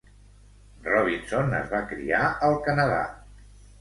Robinson 0.87 1.53
es 1.59 1.69
va 1.73 1.81
criar 1.93 2.23
al 2.49 2.59
Canadà. 2.69 3.03